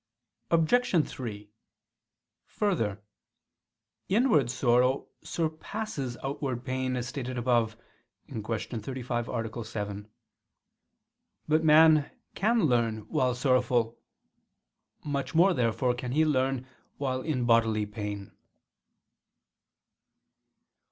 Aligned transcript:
Obj. 0.49 1.07
3: 1.07 1.49
Further, 2.47 3.03
inward 4.09 4.49
sorrow 4.49 5.05
surpasses 5.21 6.17
outward 6.23 6.65
pain, 6.65 6.95
as 6.95 7.07
stated 7.07 7.37
above 7.37 7.77
(Q. 8.27 8.41
35, 8.57 9.29
A. 9.29 9.63
7). 9.63 10.07
But 11.47 11.63
man 11.63 12.09
can 12.33 12.65
learn 12.65 13.01
while 13.09 13.35
sorrowful. 13.35 13.99
Much 15.05 15.35
more, 15.35 15.53
therefore, 15.53 15.93
can 15.93 16.13
he 16.13 16.25
learn 16.25 16.65
while 16.97 17.21
in 17.21 17.45
bodily 17.45 17.85
pain. 17.85 18.31